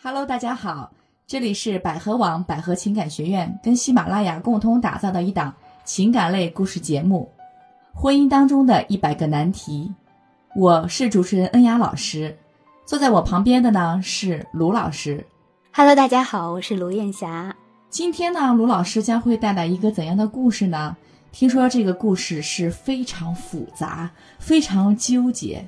[0.00, 0.92] Hello，大家好，
[1.26, 5.52] 这里是百合网百合情感学院跟喜马拉雅共同打造的一档
[5.84, 7.28] 情感类故事节目
[8.00, 9.92] 《婚姻当中的一百个难题》。
[10.54, 12.38] 我是主持人恩雅老师，
[12.86, 15.26] 坐在我旁边的呢是卢老师。
[15.72, 17.56] Hello，大家好，我是卢艳霞。
[17.90, 20.96] 今天呢，卢老师将会带来一个怎样的故事呢？
[21.32, 24.08] 听说这个故事是非常复杂、
[24.38, 25.66] 非常纠结，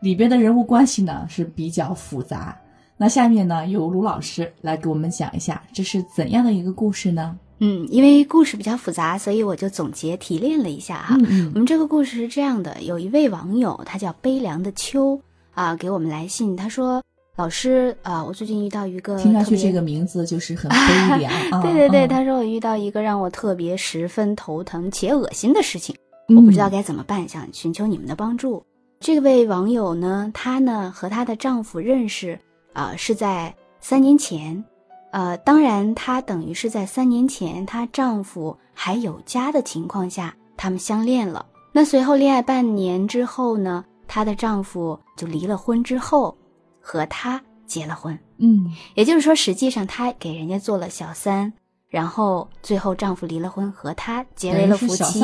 [0.00, 2.58] 里边的人物关系呢是比较复杂。
[2.98, 7.38] 那下面呢，由卢老师来给我们讲一下，这是怎样的一个故事呢？
[7.60, 11.16] 嗯，因为故事比较复杂，所以我就总结提炼了一下哈。
[11.28, 15.20] 嗯我们这个故事是这样的：有一位网友，他叫悲凉的秋
[15.54, 17.02] 啊，给我们来信，他说
[17.36, 21.62] ：“老师啊，我最近遇到一个听上去这个名字就是很悲凉 啊。
[21.62, 25.94] 对对对，嗯他说我遇到一个让我特别十分头疼且恶心的事情，
[26.28, 28.62] 嗯我不知道该怎么办，想寻求你们的帮助。
[29.00, 32.38] 这位网友呢，她呢和她的丈夫认识
[32.72, 34.64] 啊、是在三年前，
[35.12, 41.44] 呃，当然她等于是在三年前她丈夫还有家的情况下，他们相恋了。
[41.72, 46.36] 那随后恋爱半年之后呢，她的丈夫就离了婚之后，
[46.80, 48.18] 和她结了婚。
[48.38, 51.52] 嗯也就是说，实际上她给人家做了小三，
[51.88, 55.20] 然后最后丈夫离了婚，和她结为了夫妻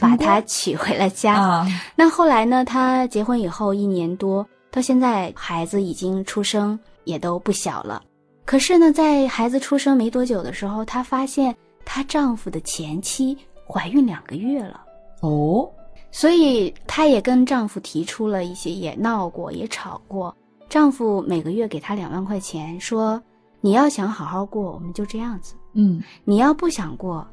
[0.00, 1.34] 把她娶回了家。
[1.34, 2.64] 啊，那后来呢？
[2.64, 4.46] 她结婚以后一年多，
[4.76, 8.02] 到现在孩子已经出生，也都不小了。
[8.44, 13.34] 可是呢，在孩子出生没多久的时候，她发现她丈夫的前妻
[13.66, 14.84] 怀孕两个月了。
[15.22, 15.66] 哦，
[16.10, 20.36] 所以她也跟丈夫提出了一些，也闹过，也吵过。
[20.68, 23.18] 丈夫每个月给她两万块钱，说
[23.62, 27.26] 你要想好好过，我们就这样子；嗯，你要不想过，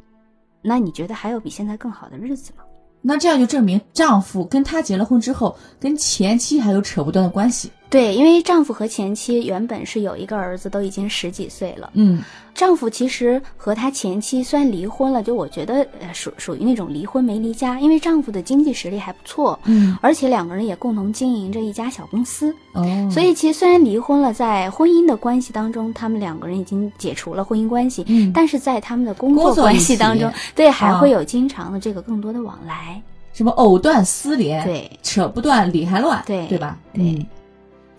[0.61, 2.63] 那你觉得还有比现在更好的日子吗？
[3.05, 7.69] 那这样就证明丈夫跟她结了婚之后，跟前妻还有扯不断的关系。
[7.94, 11.91] 对，因为丈夫和前妻原本是有一个儿子，都已经十几岁了。
[11.94, 12.23] 嗯
[12.55, 22.56] 丈夫其实和他前妻虽然离婚了，就我觉得呃属属于那种离婚没离家，因为丈夫的经济实力还不错，嗯而且两个人也共同经营着一家小公司。
[22.73, 33.01] 哦，所以其实虽然离婚了，在婚姻的关系当中，他们两个人已经解除了婚姻关系，嗯但是在他们的工工作作关系当中， 对还啊会有经常的这个更多的往来。
[33.34, 36.78] 什么藕断丝连，对，扯不断理还乱，对对吧？
[36.94, 37.25] 对嗯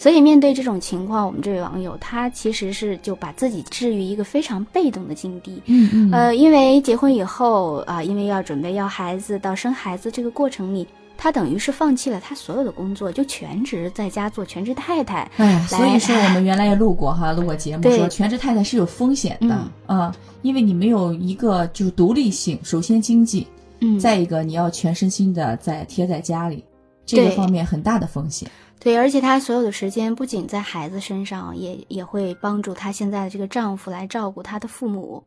[0.04, 5.62] 所以面对这种情况，我们这位网友他其实是就把自己置于一个非常被动的境地。
[5.64, 15.26] 嗯嗯呃，因为结婚以后啊、因为要准备要孩子到生孩子这个过程里，他等于是放弃了他所有的工作，就全职在家做全职太太。
[15.38, 23.46] 哎，所以说我们原来也录过哈，录过节目说全职太太是有风险的嗯啊、因为你没有一个就是独立性，首先经济，
[23.80, 26.62] 嗯，再一个你要全身心的在贴在家里，
[27.04, 28.50] 这个方面很大的风险。
[28.80, 35.24] 对，而且她所有的时间不仅在孩子身上，也也会帮助她现在的这个丈夫来照顾她的父母。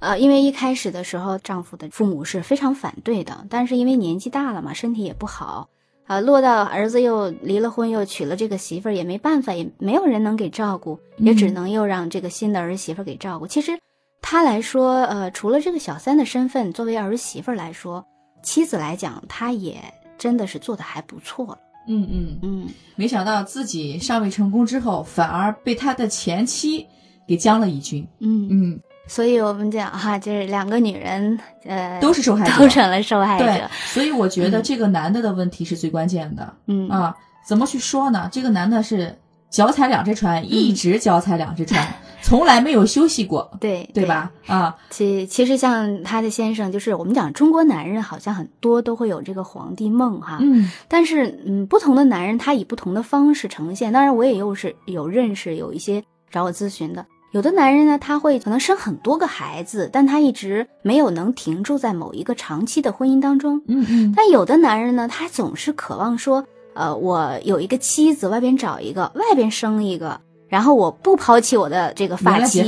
[0.00, 5.68] 呃，因为一开始的时候，丈夫的父母是非常反对的，但是因为年纪大了嘛，身体也不好，
[6.06, 13.46] 啊、落到儿子又离了婚，又娶了这个媳妇儿，也没办法，也没有人能给照顾，也只嗯能又让这个新的儿媳妇儿给照顾。
[13.46, 13.76] 其实，
[14.22, 18.04] 他来说，呃，除了这个小三的身份，作为儿媳妇儿来说，
[18.42, 19.82] 妻子来讲，她也
[20.18, 21.58] 真的是做的还不错了。
[21.86, 26.86] 嗯嗯，嗯，没想到自己尚未成功之后，反而被他的前妻
[27.26, 28.06] 给将了一军。
[28.20, 36.52] 嗯嗯，所以我们讲哈，就是两个女人，呃，都是受害者都成了受害对者。，所以我觉得嗯这个男的的问题是最关键的。
[36.66, 38.28] 嗯啊，怎么去说呢？
[38.30, 39.18] 这个男的是
[39.48, 41.86] 脚踩两只船，一直脚踩两只船，
[42.20, 44.04] 从来没有休息过，对对？
[44.04, 44.30] 吧？
[44.46, 53.92] 啊，其其实像他的先生，就是我们讲中国男人好像很多都会有这个皇帝梦哈，嗯但是嗯，不同的男人他以不同的方式呈现。
[53.92, 57.06] 当然，我也又是有认识有一些找我咨询的。
[57.32, 63.62] 有的男人呢，他会可能生很多个孩子，但他一直没有能停驻在某一个长期的婚姻当中。
[63.68, 66.42] 嗯嗯，但有的男人呢，他总是渴望说，
[66.72, 70.18] 呃，我有一个妻子，外边找一个，外边生一个，
[70.48, 72.62] 然后我不抛弃我的这个发妻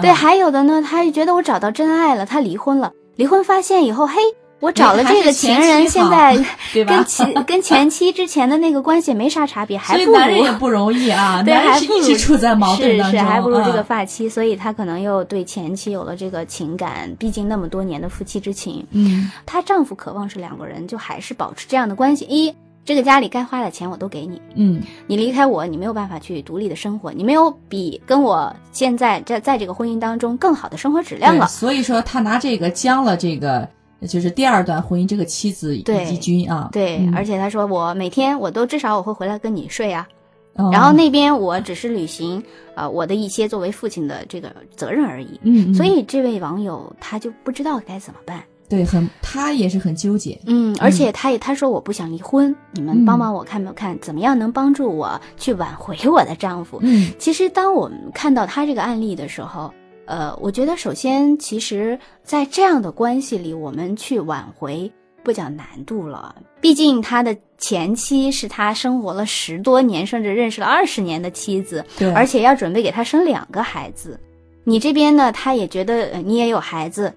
[0.00, 4.14] 对，啊还有的呢，他就觉得我找到真爱了，他离婚了，离婚发现以后，嘿，
[4.60, 6.36] 我找了这个情人， 现在
[6.86, 7.04] 跟？
[7.04, 18.86] 前 跟前妻之前的那个关系没啥差别，还所以不如男人也不容易啊，对，还不如处在矛盾是是，当中，还不如这个啊发妻，所以他可能又对前妻有了这个情感，毕竟那么多年的夫妻之情。
[18.92, 22.26] 嗯她丈夫渴望是两个人就还是保持这样的关系。
[22.28, 22.54] 一，
[22.88, 31.46] 这个家里该花的钱我都给你，嗯你离开我，你没有办法去独立的生活，你没有比跟我现在在在这个婚姻当中更好的生活质量了。
[31.48, 33.68] 所以说他拿这个将了这个
[34.08, 40.08] 就是第二段婚姻这个妻子以对及君啊，对，嗯而且他说我每天我都至少我会回来跟你睡啊，
[40.54, 42.42] 哦然后那边我只是履行
[42.74, 45.38] 呃我的一些作为父亲的这个责任而已。
[45.42, 48.42] 嗯，嗯所以这位网友他就不知道该怎么办。
[48.68, 50.38] 对，很他也是很纠结。
[50.46, 56.78] 嗯，而且他也他说我不想离婚，你们嗯帮帮我看没看怎么样能帮助我去挽回我的丈夫。
[56.82, 59.72] 嗯其实当我们看到他这个案例的时候，
[60.04, 64.90] 呃，我觉得首先其实，在这样的关系里，我们去挽回
[65.22, 74.18] 不讲难度了，毕竟他的前妻是他生活了十多年，甚至认识了二十年的妻子，对，而且要准备给他生两个孩子。
[74.64, 77.12] 你这边呢，他也觉得呃你也有孩子，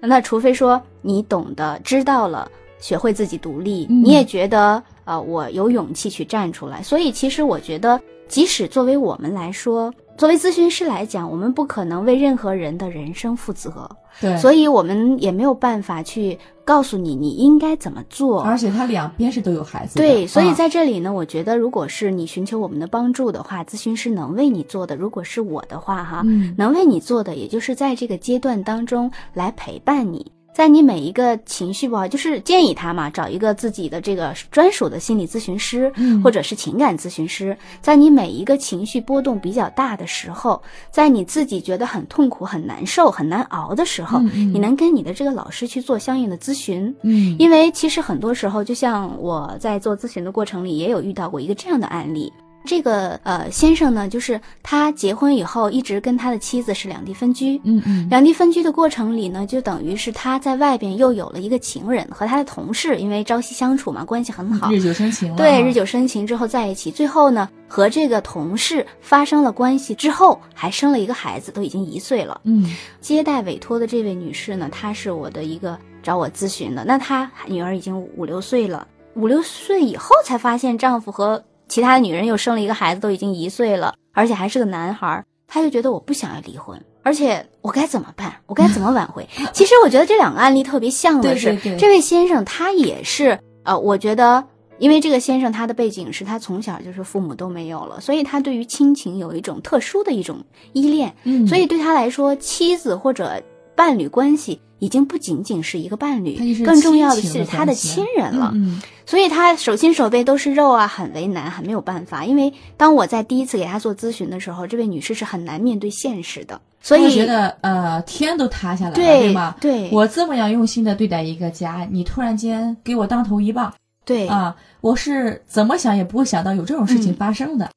[0.00, 6.82] 那除非说你懂得知道了，学会自己独立，嗯你也觉得呃我有勇气去站出来。
[6.82, 13.88] 所以其实我觉得，即使作为我们来说，作为咨询师来讲，我们不可能为任何人的人生负责，
[14.20, 18.42] 对，所以我们也没有办法去告诉你你应该怎么做。
[18.42, 20.04] 而且他两边是都有孩子的。
[20.04, 30.30] 对，所以啊在这里呢，我觉得如果是你寻求我们的帮助的话，咨询师能为你做的，如果是我的话哈，嗯能为你做的，也就是在这个阶段当中来陪伴你。
[30.52, 37.56] 在你每一个情绪不好，就是建议他嘛，找一个自己的这个专属的心理咨询师，嗯或者是情感咨询师。
[37.80, 40.60] 在你每一个情绪波动比较大的时候，
[40.90, 46.94] 在你自己觉得很痛苦、很难受、很难熬的时候，嗯嗯你能跟你的这个老师去做相应的咨询。
[47.02, 52.30] 嗯，因为其实很多时候，就像我在做咨询的过程里，也有遇到过一个这样的案例。
[52.64, 57.60] 这个呃先生呢，就是他结婚以后一直跟他的妻子是两地分居。
[57.64, 64.70] 嗯嗯两地分居的过程里呢，就等于是他在外边又有了一个情人，和他的同事，因为朝夕相处嘛，关系很好。
[64.70, 65.34] 日久生情。
[65.36, 72.40] 对，日久生情之后在一起，最后呢和这个同事发生了关系之后，还生了一个孩子，都已经一岁了。
[72.44, 76.84] 嗯接待委托的这位女士呢，她是我的一个找我咨询的。
[76.84, 85.24] 那她女儿已经五六岁了，五六岁以后才发现丈夫和其他的女人又生了一个孩子，都已经一岁了，而且还是个男孩儿。
[85.48, 88.34] 她就觉得我不想要离婚，而且我该怎么办？
[88.44, 89.26] 我该怎么挽回？
[89.54, 94.44] 其实我觉得这两个案例特别像的是，对对对这位先生他也是呃，我觉得。
[94.80, 100.38] 因为这个先生他的背景是他从小就是父母都没有了，所以他对于亲情有一种特殊的一种
[100.72, 103.42] 依恋，嗯，所以对他来说，妻子或者
[103.80, 108.50] 伴侣关系已经不仅仅是一个伴侣更重要的是他的亲人了。
[108.54, 112.24] 嗯所以他手心手背都是肉啊，很为难，很没有办法。
[112.24, 119.56] 因为当我在第一次给他做咨询的时候，这位女士是很难面对现实的，所以我觉得呃天都塌下来了，对吗？
[119.60, 123.72] 对我这么样用心的对待一个家，你突然间给我当头一棒
[124.04, 124.54] 对啊！
[124.80, 127.64] 我是怎么想也不会想到有这种事情嗯发生的。
[127.64, 127.70] 嗯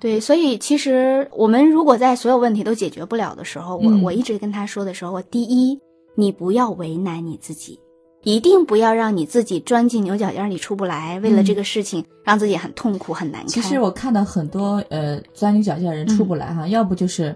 [0.00, 5.78] 对，所以其实我们如果在所有问题都解决不了的时候，我嗯我一直跟他说的时候，我第一，
[6.14, 7.78] 你不要为难你自己，
[8.22, 13.48] 一定不要让你自己钻进牛角尖里出不来，为了这个事情让自己很痛苦很难堪。
[13.48, 17.34] 其实我看到很多呃钻牛角尖的人出不来哈，要不就是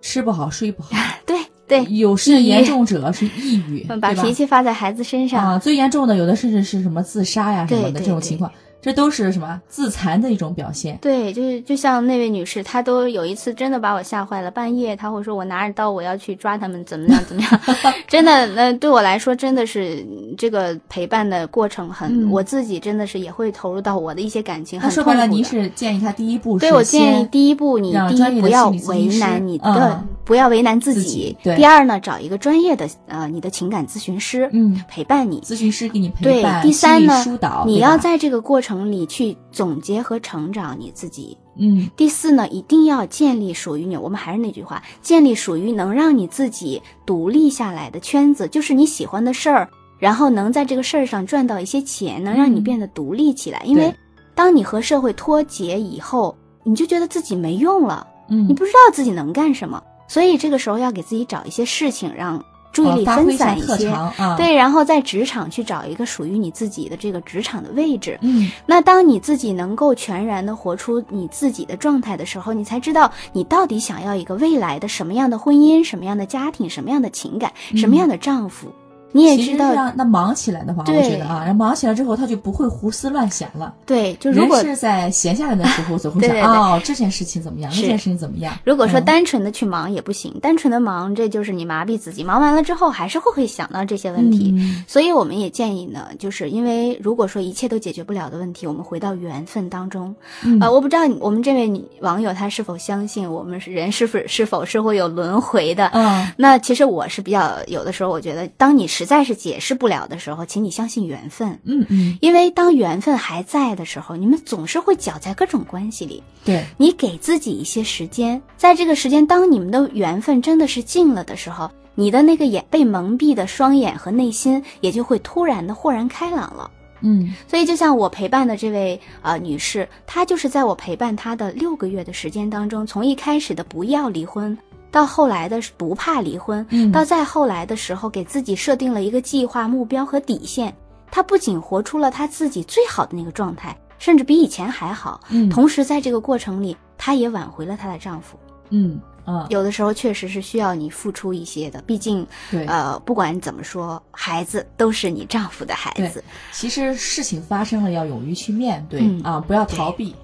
[0.00, 0.90] 吃不好睡不好，
[1.26, 5.52] 对对，有甚严重者是抑郁，把脾气发在孩子身上。
[5.52, 8.50] 啊，最严重的有的甚至是什么自杀呀什么的这种情况，
[8.82, 10.98] 这都是什么自残的一种表现。
[11.00, 14.50] 对，就是就像那位女士，她都有一次真的把我吓坏了。
[14.50, 17.60] 半夜她会说：“我拿着刀，我要去抓他们，怎么样怎么样。
[18.08, 29.64] ”真的，那对我来说真的是嗯这个陪伴的过程很，嗯我自己真的是也会投入到我的一些感情，说白了，您是建议他第一步对我建议第一步，你第一不要为难你的，
[30.02, 35.40] 嗯不要为难自自己第二呢，找一个专业的呃你的情感咨询师，嗯，陪伴你。
[35.40, 37.24] 咨询师给你陪对伴，，第三呢
[37.66, 41.36] 你要在这个过程里去总结和成长你自己。
[41.56, 41.90] 嗯。
[41.96, 49.68] 第四呢，一定要建立属于你，我们还是那句话，建立属于能让你自己独立下来的圈子，就是你喜欢的事儿，
[49.98, 53.60] 然后能在这个事儿上赚到一些钱，能让你嗯变得独立起来。
[53.64, 53.92] 因为
[54.36, 63.96] 当你和社会脱节以后，你就觉得自己没用了，嗯，你不知道自己能干什么，所以这个时候要给自己找一些事情，让注意力分散一些。
[64.36, 68.18] 对，然后在职场去找一个属于你自己的这个职场的位置。
[68.20, 78.74] 嗯那当你自己能够全然的活出你自己的状态的时候，你才知道你到底想要一个未来的什么样的婚姻、什么样的家庭、什么样的情感、什么样的丈夫。
[79.12, 83.74] 你也知道，让那忙起来的话，我觉得啊，然后忙起来之后，他就不会胡思乱想了。
[83.84, 88.56] 对，就如果是在闲下来的时候， 总会想哦，这件事情怎么样，那件事情怎么样。
[88.64, 92.22] 如果说嗯单纯的去忙也不行，单纯的忙，这就是你麻痹自己。
[92.22, 94.54] 忙完了之后，还是会会想到这些问题。
[94.56, 100.14] 嗯所以我们也建议呢，就是因为如果说一切都解决不了的问题，我们回到缘分当中。
[100.44, 105.86] 嗯啊、我不知道你我们这位女网友她是否相信我们人是否是否是会有轮回的。
[105.94, 111.58] 嗯那其实我是比较有的时候，我觉得当你实在是解释不了的时候，请你相信缘分。
[111.64, 116.22] 嗯嗯，因为当缘分还在的时候，你们总是会搅在各种关系里。
[116.44, 126.70] 对，你给自己一些时间，在这个时间，当你们的缘分真的是尽了的时候，你的那个眼被蒙蔽的双眼和内心也就会突然的豁然开朗了。
[127.00, 134.54] 嗯所以，就像我陪伴的这位呃女士，她就是在我陪伴她的六个月的时间当中，从一开始的不要离婚，
[134.90, 140.74] 到后来的不怕离婚，嗯到再后来的时候，给自己设定了一个计划、目标和底线。
[141.10, 145.20] 她不仅活出了她自己最好的那个状态，甚至比以前还好。
[145.28, 148.38] 嗯，同时，在这个过程里，她也挽回了她的丈夫。
[148.70, 156.22] 嗯啊，有的时候确实是需要你付出一些的，毕竟，对，呃，不管怎么说，孩子都是你丈夫的孩子。
[156.52, 160.14] 其实事情发生了要勇于去面对嗯啊，不要逃避。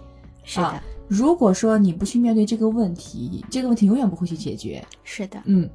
[0.44, 4.84] 是的，啊如果说你不去面对这个问题，这个问题永远不会去解决。
[5.04, 5.40] 是的。
[5.44, 5.68] 嗯，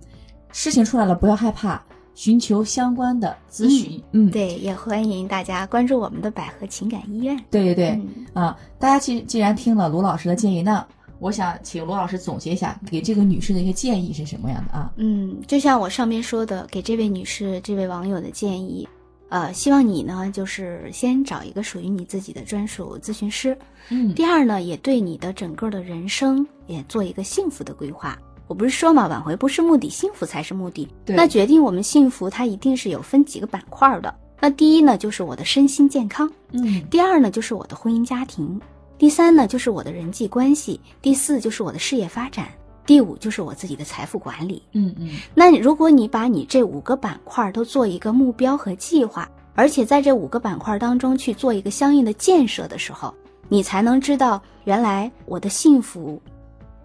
[0.52, 1.82] 事情出来了，不要害怕，
[2.16, 4.02] 寻求相关的咨询。
[4.12, 7.38] 嗯，对，也欢迎大家关注我们的百合情感医院。
[7.50, 10.86] 对对对，嗯啊，大家既既然听了卢老师的建议，那
[11.20, 14.92] 我想请卢老师总结一下，给这个女士的一个建议是什么样的啊？
[14.98, 18.88] 嗯，就像我上面说的，给这位女士、这位网友的建议，
[19.32, 23.58] 呃，希望你呢，就是先找一个属于你自己的专属咨询师。
[23.90, 28.20] 嗯，第二呢，也对你的整个的人生也做一个幸福的规划。
[28.48, 30.86] 我不是说嘛，挽回不是目的，幸福才是目的。
[31.06, 34.14] 对那决定我们幸福，它一定是有分几个板块的。
[34.42, 38.60] 那第一呢，就是我的身心健康；嗯第二呢，就是我的婚姻家庭；
[38.98, 42.48] 第三呢，就是我的人际关系；第四就是我的事业发展；
[42.86, 44.62] 第五就是我自己的财富管理。
[44.74, 53.14] 嗯嗯那如果你把你这五个板块都做一个目标和计划，而且在这五个板块当中去做一个相应的建设的时候，
[53.50, 56.22] 你才能知道原来我的幸福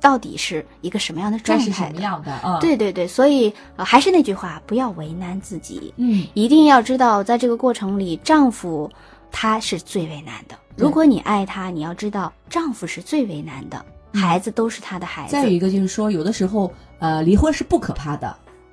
[0.00, 2.00] 到底是一个什么样的状该是什么。
[2.00, 8.90] 样的啊？，对对对，所以、呃、还是那句话，不要为难自己，嗯一定要知道，在这个过程里，丈夫
[9.32, 10.56] 他是最为难的。
[10.76, 15.32] 如果你爱他，你要知道丈夫是最为难的，嗯孩子都是他的孩子。
[15.32, 18.26] 再有一个就是说，有的时候，呃，离婚是不可怕的。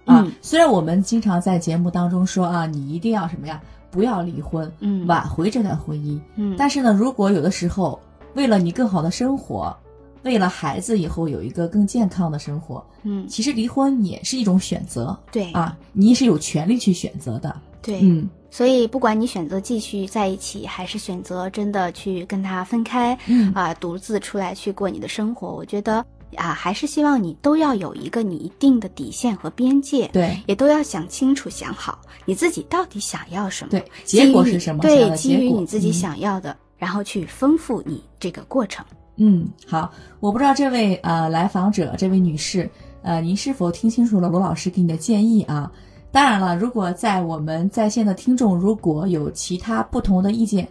[0.05, 0.21] 啊。
[0.21, 0.31] 嗯。
[0.41, 5.05] 虽然我们经常在节目当中说啊，你一定要什么呀，不要离婚，嗯。
[5.07, 6.19] 挽回这段婚姻。
[6.35, 7.99] 嗯，但是呢，如果有的时候
[8.33, 9.75] 为了你更好的生活，
[10.23, 15.17] 为了孩子以后有一个更健康的生活，嗯，其实离婚也是一种选择。
[15.31, 15.51] 对。
[15.51, 17.55] 啊，你是有权利去选择的。
[17.81, 26.05] 对，嗯所以不管你选择继续在一起，还是选择真的去跟他分开，嗯啊，独自出来去过你的生活，我觉得
[26.35, 34.83] 啊，还是希望你都要有一个你一定的底线和边界，对也都要想清楚、想好你自己到底想要什么，对，结果是什么？
[34.83, 38.85] 对，的基于你自己嗯想要的，然后去丰富你这个过程。
[39.15, 42.69] 嗯，好，我不知道这位呃来访者这位女士，
[43.01, 45.71] 呃，您是否听清楚了罗老师给你的建议啊？
[46.13, 50.67] 当然了，如果在我们在线的听众如果有其他不同的意见，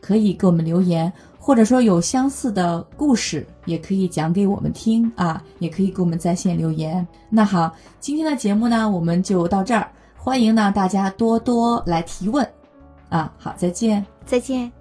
[0.00, 7.06] 可以给我们留言，或者说有相似的故事，也可以讲给我们听啊，也可以给我们在线留言。
[7.28, 9.86] 那好，今天的节目呢，我们就到这儿，
[10.16, 12.48] 欢迎呢大家多多来提问
[13.10, 14.02] 啊，好，再见。
[14.24, 14.72] 再见。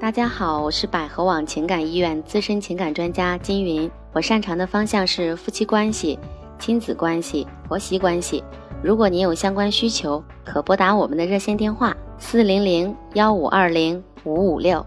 [0.00, 3.90] 大家好，我是百合网情感医院资深情感专家金云。
[4.14, 6.18] 我擅长的方向是夫妻关系、
[6.58, 8.42] 亲子关系、婆媳关系。
[8.82, 14.84] 如果您有相关需求，可拨打我们的热线电话四零零幺五二零五五六。